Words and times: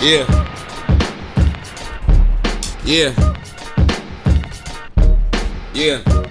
Yeah. 0.00 0.26
Yeah. 2.84 3.12
Yeah. 5.74 6.21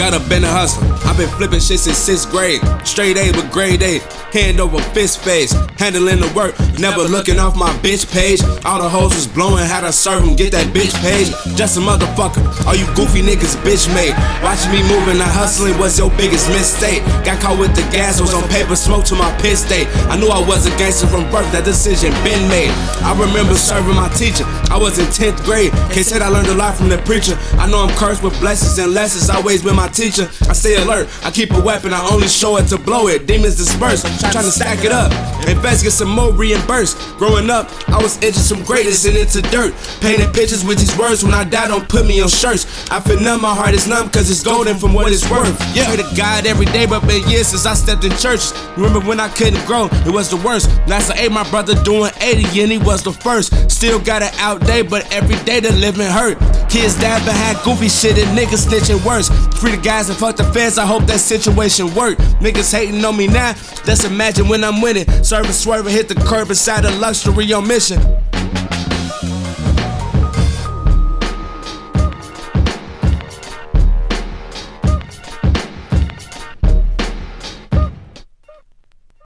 Gotta 0.00 0.18
been 0.30 0.44
a 0.44 0.48
hustler. 0.48 0.88
I've 1.04 1.18
been 1.18 1.28
flipping 1.36 1.60
shit 1.60 1.78
since 1.78 1.98
sixth 1.98 2.30
grade. 2.30 2.64
Straight 2.88 3.18
A 3.18 3.36
with 3.36 3.52
grade 3.52 3.82
A. 3.82 4.00
Hand 4.32 4.58
over 4.58 4.80
fist 4.96 5.20
face. 5.20 5.52
Handling 5.76 6.24
the 6.24 6.32
work. 6.32 6.56
Never 6.80 7.04
looking 7.04 7.38
off 7.38 7.54
my 7.54 7.68
bitch 7.84 8.08
page. 8.08 8.40
All 8.64 8.80
the 8.80 8.88
hoes 8.88 9.12
was 9.12 9.26
blowing. 9.26 9.66
How 9.66 9.84
to 9.84 9.92
serve 9.92 10.24
them. 10.24 10.36
Get 10.36 10.52
that 10.52 10.72
bitch 10.72 10.96
page. 11.04 11.28
Just 11.54 11.76
a 11.76 11.80
motherfucker. 11.84 12.40
All 12.64 12.72
you 12.72 12.88
goofy 12.96 13.20
niggas 13.20 13.60
bitch 13.60 13.92
made. 13.92 14.16
Watching 14.40 14.72
me 14.72 14.80
moving, 14.88 15.20
not 15.20 15.28
hustling 15.28 15.76
was 15.76 15.98
your 15.98 16.08
biggest 16.16 16.48
mistake. 16.48 17.04
Got 17.28 17.42
caught 17.44 17.58
with 17.60 17.76
the 17.76 17.84
gas. 17.92 18.22
Was 18.22 18.32
on 18.32 18.48
paper 18.48 18.76
smoke 18.76 19.04
to 19.12 19.14
my 19.14 19.28
piss 19.44 19.66
state. 19.66 19.84
I 20.08 20.16
knew 20.16 20.32
I 20.32 20.40
was 20.40 20.64
a 20.64 20.72
gangster 20.80 21.12
from 21.12 21.28
birth. 21.28 21.52
That 21.52 21.68
decision 21.68 22.16
been 22.24 22.40
made. 22.48 22.72
I 23.04 23.12
remember 23.12 23.52
serving 23.52 24.00
my 24.00 24.08
teacher. 24.16 24.48
I 24.72 24.80
was 24.80 24.96
in 24.96 25.12
10th 25.12 25.44
grade. 25.44 25.76
Can't 25.92 26.08
I 26.24 26.28
learned 26.32 26.48
a 26.48 26.56
lot 26.56 26.72
from 26.72 26.88
the 26.88 26.96
preacher. 27.04 27.36
I 27.60 27.68
know 27.68 27.84
I'm 27.84 27.92
cursed 28.00 28.22
with 28.22 28.38
blessings 28.40 28.78
and 28.78 28.94
lessons. 28.94 29.28
Always 29.28 29.62
been 29.62 29.76
my 29.76 29.89
teacher. 29.90 30.28
I 30.48 30.52
stay 30.52 30.76
alert. 30.76 31.08
I 31.24 31.30
keep 31.30 31.52
a 31.52 31.60
weapon. 31.60 31.92
I 31.92 32.06
only 32.10 32.28
show 32.28 32.56
it 32.56 32.66
to 32.68 32.78
blow 32.78 33.08
it. 33.08 33.26
Demons 33.26 33.56
disperse. 33.56 34.02
Trying 34.20 34.44
to 34.44 34.52
stack 34.52 34.84
it 34.84 34.92
up. 34.92 35.12
Invest, 35.48 35.84
get 35.84 35.92
some 35.92 36.10
more 36.10 36.32
reimbursed. 36.32 36.96
Growing 37.18 37.50
up, 37.50 37.70
I 37.88 38.02
was 38.02 38.16
itching 38.18 38.42
some 38.42 38.62
greatness 38.62 39.04
and 39.04 39.16
into 39.16 39.42
dirt. 39.50 39.74
Painting 40.00 40.32
pictures 40.32 40.64
with 40.64 40.78
these 40.78 40.96
words. 40.96 41.24
When 41.24 41.34
I 41.34 41.44
die, 41.44 41.68
don't 41.68 41.88
put 41.88 42.06
me 42.06 42.20
on 42.20 42.28
shirts. 42.28 42.90
I 42.90 43.00
feel 43.00 43.20
numb. 43.20 43.40
My 43.42 43.54
heart 43.54 43.74
is 43.74 43.88
numb 43.88 44.06
because 44.06 44.30
it's 44.30 44.42
golden 44.42 44.76
from 44.78 44.92
what 44.94 45.12
it's 45.12 45.28
worth. 45.30 45.58
Yeah, 45.74 45.86
pray 45.86 45.96
to 45.96 46.16
God 46.16 46.46
every 46.46 46.66
day, 46.66 46.86
but 46.86 47.00
been 47.06 47.26
years 47.28 47.48
since 47.48 47.66
I 47.66 47.74
stepped 47.74 48.04
in 48.04 48.12
church. 48.12 48.52
Remember 48.76 49.00
when 49.00 49.18
I 49.18 49.28
couldn't 49.28 49.64
grow? 49.66 49.88
It 50.06 50.12
was 50.12 50.28
the 50.30 50.36
worst. 50.36 50.68
Last 50.86 51.10
I 51.10 51.24
ate 51.24 51.32
my 51.32 51.48
brother 51.50 51.74
doing 51.82 52.12
80 52.20 52.60
and 52.62 52.72
he 52.72 52.78
was 52.78 53.02
the 53.02 53.12
first. 53.12 53.70
Still 53.70 53.98
got 53.98 54.22
it 54.22 54.32
out 54.38 54.60
day, 54.66 54.82
but 54.82 55.10
every 55.12 55.36
day 55.44 55.60
the 55.60 55.72
living 55.72 56.06
hurt. 56.06 56.38
Kids 56.68 56.94
dad 57.00 57.24
behind 57.24 57.58
goofy 57.64 57.88
shit 57.88 58.18
and 58.18 58.36
niggas 58.38 58.66
snitching 58.68 59.04
worse. 59.04 59.28
Free 59.58 59.74
the 59.74 59.79
guys 59.82 60.08
and 60.08 60.18
fuck 60.18 60.36
the 60.36 60.44
feds, 60.44 60.78
I 60.78 60.86
hope 60.86 61.04
that 61.06 61.20
situation 61.20 61.94
work. 61.94 62.18
Niggas 62.40 62.72
hating 62.72 63.04
on 63.04 63.16
me 63.16 63.26
now, 63.26 63.52
just 63.84 64.04
imagine 64.04 64.48
when 64.48 64.64
I'm 64.64 64.80
winning. 64.80 65.08
Serving 65.24 65.52
swerving, 65.52 65.92
hit 65.92 66.08
the 66.08 66.14
curb 66.14 66.50
inside 66.50 66.84
a 66.84 66.90
luxury 66.98 67.52
on 67.52 67.66
mission. 67.66 68.00